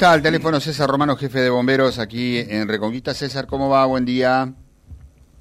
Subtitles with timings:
[0.00, 3.12] está al teléfono César Romano, jefe de bomberos aquí en Reconquista.
[3.12, 3.84] César, ¿cómo va?
[3.84, 4.50] Buen día.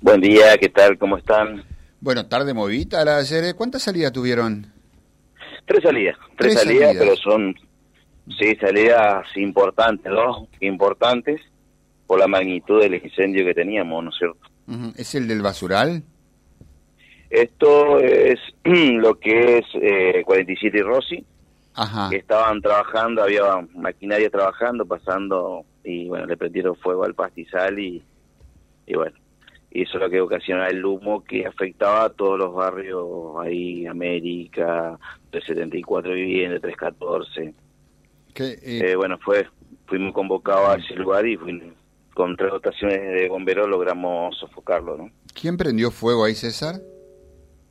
[0.02, 0.98] Buen día, ¿qué tal?
[0.98, 1.64] ¿Cómo están?
[2.02, 3.56] Bueno, tarde movida la ayer.
[3.56, 4.68] ¿Cuántas salidas tuvieron?
[5.66, 7.56] Tres salidas, tres, salidas, pero son,
[8.38, 11.40] sí, salidas importantes, dos importantes
[12.06, 14.42] por la magnitud del incendio que teníamos, ¿no es cierto?
[14.98, 16.04] ¿Es el del basural?
[17.30, 21.26] Esto es lo que es eh, 47 y Rossi,
[22.10, 23.44] que estaban trabajando, había
[23.76, 28.04] maquinaria trabajando, pasando, y bueno, le prendieron fuego al pastizal y,
[28.86, 29.16] y bueno,
[29.72, 33.06] y eso es lo que ocasionó el humo que afectaba a todos los barrios
[33.42, 34.98] ahí, América,
[35.32, 37.54] 374 viviendas, 314.
[38.36, 39.48] Eh, eh, bueno, fue
[39.86, 41.38] fuimos convocados a ese lugar y
[42.14, 45.12] con tres dotaciones de bomberos logramos sofocarlo, ¿no?
[45.34, 46.76] ¿Quién prendió fuego ahí, César?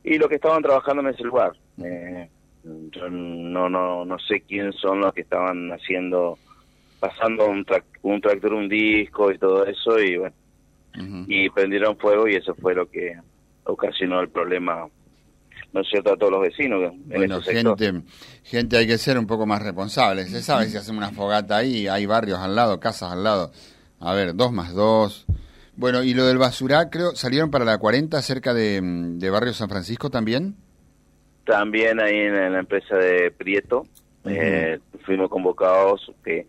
[0.03, 1.53] Y los que estaban trabajando en ese lugar.
[1.83, 2.29] Eh,
[2.63, 6.37] yo no, no, no sé quién son los que estaban haciendo,
[6.99, 7.65] pasando un,
[8.01, 10.35] un tractor, un disco y todo eso, y bueno,
[11.27, 13.15] y prendieron fuego y eso fue lo que
[13.63, 14.87] ocasionó el problema
[15.71, 16.93] ¿no es cierto?, a todos los vecinos.
[17.05, 18.01] bueno, gente,
[18.43, 20.25] gente hay que ser un poco más responsable.
[20.25, 23.51] Se sabe si hacemos una fogata ahí, hay barrios al lado, casas al lado.
[23.99, 25.25] A ver, dos más dos.
[25.75, 29.69] Bueno, y lo del basurá, creo, ¿salieron para la 40 cerca de, de Barrio San
[29.69, 30.55] Francisco también?
[31.49, 33.87] También ahí en, la empresa de Prieto,
[34.23, 36.45] eh, fuimos convocados que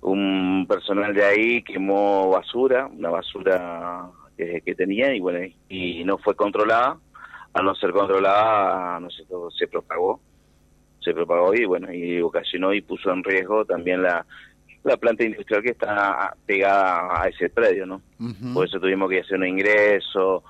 [0.00, 6.34] un personal de ahí quemó basura, una basura que, tenía y bueno, y no fue
[6.34, 6.98] controlada.
[7.52, 9.22] Al no ser controlada, no sé,
[9.56, 10.20] se propagó,
[10.98, 14.26] se propagó y bueno, y ocasionó y puso en riesgo también la,
[14.82, 18.02] la planta industrial que está pegada a ese predio, ¿no?
[18.52, 20.42] Por eso tuvimos que hacer un ingreso,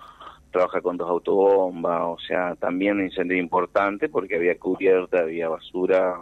[0.51, 6.17] trabaja con dos autobombas, o sea, también un incendio importante porque había cubierta, había basura,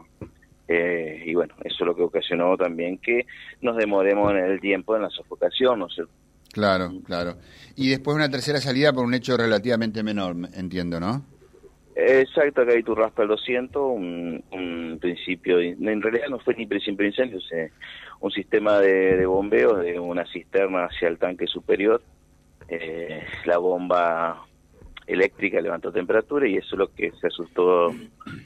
[0.68, 3.26] eh, y bueno, eso es lo que ocasionó también que
[3.62, 6.12] nos demoremos en el tiempo en la sofocación, ¿no es cierto?
[6.52, 7.36] Claro, claro.
[7.76, 11.24] Y después una tercera salida por un hecho relativamente menor, entiendo, ¿no?
[11.94, 17.02] Exacto, acá hay tu raspa el 200, un, principio, en realidad no fue ni principio
[17.02, 17.40] de incendio,
[18.20, 22.00] un sistema de, de bombeo de una cisterna hacia el tanque superior,
[22.68, 24.44] eh, la bomba
[25.06, 27.94] eléctrica levantó temperatura y eso es lo que se asustó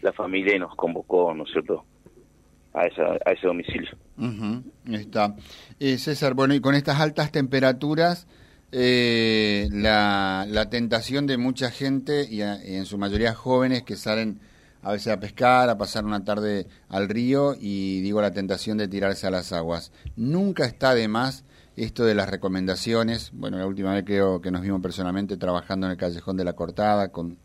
[0.01, 1.85] la familia y nos convocó, ¿no es cierto?,
[2.73, 3.91] a, esa, a ese domicilio.
[4.91, 5.35] Está.
[5.79, 8.27] Eh, César, bueno, y con estas altas temperaturas,
[8.71, 14.41] eh, la, la, tentación de mucha gente, y, en su mayoría jóvenes, que salen
[14.83, 18.89] a veces a pescar, a pasar una tarde al río, y digo la tentación de
[18.89, 19.93] tirarse a las aguas.
[20.17, 21.45] Nunca está de más
[21.77, 25.93] esto de las recomendaciones, bueno, la última vez creo que nos vimos personalmente trabajando en
[25.93, 27.39] el Callejón de la Cortada, con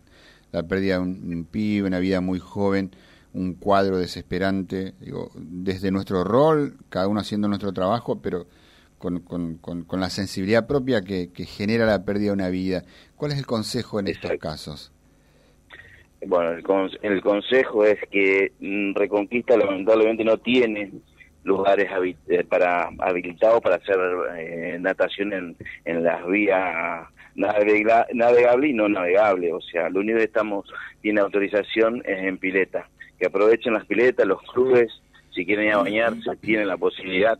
[0.52, 2.92] la pérdida de un, pibe, una vida muy joven,
[3.34, 8.48] un cuadro desesperante, digo, desde nuestro rol, cada uno haciendo nuestro trabajo, pero
[8.98, 12.84] con, con, con, la sensibilidad propia que, genera la pérdida de una vida.
[13.16, 14.92] ¿Cuál es el consejo en estos casos?
[16.26, 20.92] Bueno, el, el consejo es que mm, Reconquista lamentablemente no tiene
[21.48, 21.90] lugares
[22.28, 23.98] eh, para habilitados para hacer
[24.38, 29.54] eh, natación en, en las vías navegables y no navegables.
[29.54, 30.66] O sea, lo único que estamos
[31.02, 32.90] tiene autorización es en pileta.
[33.18, 34.92] Que aprovechen las piletas, los clubes,
[35.34, 37.40] si quieren ir a bañarse, tienen la posibilidad,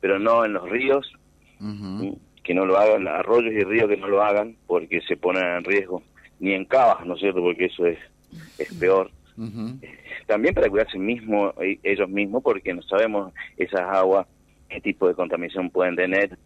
[0.00, 1.12] pero no en los ríos,
[2.44, 5.64] que no lo hagan, arroyos y ríos que no lo hagan, porque se ponen en
[5.64, 6.02] riesgo,
[6.40, 7.40] ni en cavas, ¿no es cierto?
[7.40, 7.98] Porque eso es,
[8.58, 9.10] es peor
[10.28, 14.26] también para cuidarse mismo, e, ellos mismos, porque no sabemos esas aguas
[14.68, 16.38] qué tipo de contaminación pueden tener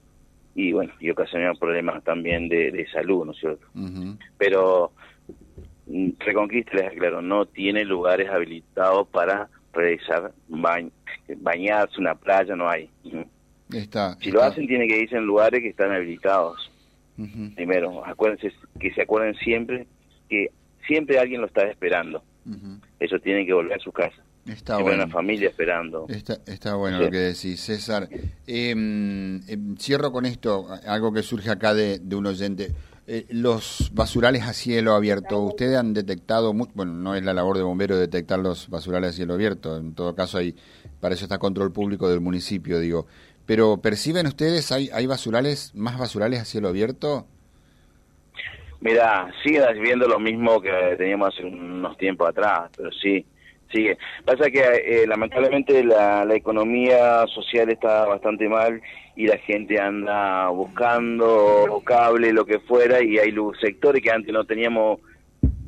[0.54, 3.66] y bueno, y ocasionar problemas también de, salud, ¿no es cierto?
[4.38, 4.92] Pero
[5.86, 12.88] mm, Reconquista, les aclaro, no tiene lugares habilitados para realizar bañarse, una playa, no hay.
[13.72, 16.70] Está, si lo hacen, tiene que irse en lugares que están habilitados.
[17.54, 19.86] Primero, acuérdense que se acuerden siempre
[20.28, 20.50] que
[20.86, 22.22] siempre alguien lo está esperando.
[23.02, 24.22] Ellos tienen que volver a su casa.
[24.46, 25.04] Está bueno.
[25.04, 26.06] una familia esperando.
[26.08, 28.08] Está, bueno lo que decís, César.
[28.46, 32.72] Em, em, cierro con esto, algo que surge acá de, un oyente.
[33.06, 37.64] Eh, los basurales a cielo abierto, ustedes han detectado, bueno, no es la labor de
[37.64, 40.54] bomberos detectar los basurales a cielo abierto, en todo caso hay,
[41.00, 43.06] para eso está control público del municipio, digo.
[43.44, 47.26] Pero ¿perciben ustedes, hay, hay basurales, más basurales a cielo abierto?
[48.82, 53.24] Mira, sigue viendo lo mismo que teníamos hace unos tiempos atrás, pero sí,
[53.70, 53.96] sigue.
[54.24, 58.82] Pasa que eh, lamentablemente la, economía social está bastante mal
[59.14, 64.44] y la gente anda buscando cable, lo que fuera, y hay sectores que antes no
[64.44, 64.98] teníamos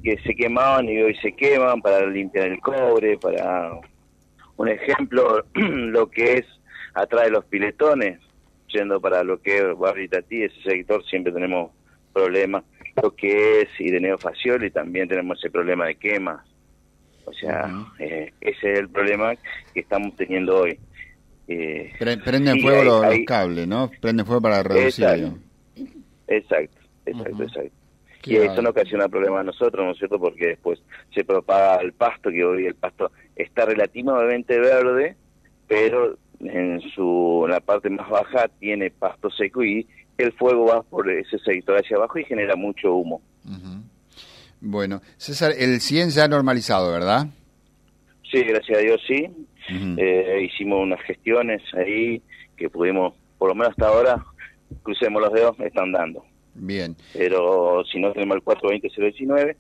[0.03, 3.79] que se quemaban y hoy se queman para limpiar el cobre, para
[4.57, 6.47] un ejemplo, lo que es
[6.95, 8.19] atrás de los piletones,
[8.67, 11.71] yendo para lo que es Barrio Itatí, ese sector siempre tenemos
[12.13, 12.65] problemas,
[13.03, 16.45] lo que es Ireneo Facioli también tenemos ese problema de quema,
[17.25, 19.35] o sea, eh, ese es el problema
[19.73, 20.79] que estamos teniendo hoy.
[21.49, 23.91] Eh, Prenden fuego los, cables, ¿no?
[24.01, 25.39] Prenden fuego para reducirlo.
[26.27, 27.85] Exacto, exacto, exacto.
[28.27, 30.19] Y eso no ocasiona problema a nosotros, ¿no es cierto?
[30.19, 30.83] Porque después
[31.13, 35.17] se propaga el pasto, que hoy el pasto está relativamente verde,
[35.69, 39.87] pero en su la parte más baja tiene pasto seco y
[40.19, 43.21] el fuego va por ese sector hacia abajo y genera mucho humo.
[44.61, 47.27] Bueno, César, el 100 ya ha normalizado, ¿verdad?
[48.31, 49.27] Sí, gracias a Dios sí.
[49.69, 52.23] Eh, hicimos unas gestiones ahí
[52.57, 54.25] que pudimos, por lo menos hasta ahora,
[54.83, 56.25] crucemos los dedos, están dando.
[56.55, 56.97] Bien.
[57.13, 59.57] Pero si no tenemos el 420-019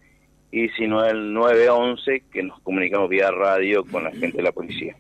[0.55, 4.53] y si no el 911 que nos comunicamos vía radio con la gente de la
[4.53, 4.95] policía,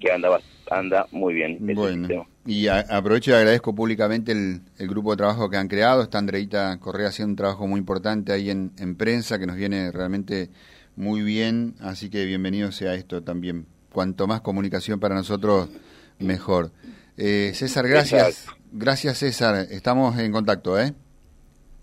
[0.00, 0.38] que anda
[0.70, 1.58] anda muy bien.
[1.74, 6.02] Bueno, y aprovecho y agradezco públicamente el, grupo de trabajo que han creado.
[6.02, 9.90] Está Andreita Correa haciendo un trabajo muy importante ahí en, en prensa que nos viene
[9.90, 10.50] realmente
[10.94, 13.66] muy bien, así que bienvenido sea esto también.
[13.92, 15.68] Cuanto más comunicación para nosotros,
[16.20, 16.70] mejor.
[17.16, 18.46] Eh, César, gracias.
[18.70, 19.66] Gracias, César.
[19.68, 20.94] Estamos en contacto, ¿eh?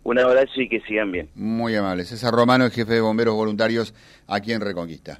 [0.03, 1.29] Un abrazo y que sigan bien.
[1.35, 2.05] Muy amable.
[2.05, 3.93] César Romano, el jefe de bomberos voluntarios
[4.27, 5.19] aquí en Reconquista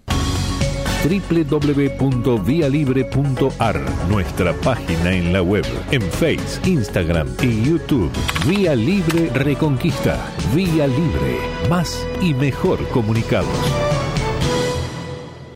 [1.04, 8.12] www.vialibre.ar, nuestra página en la web, en Face, Instagram y YouTube.
[8.48, 10.18] Vía Libre Reconquista.
[10.54, 11.38] Vía Libre.
[11.70, 13.89] Más y mejor comunicados.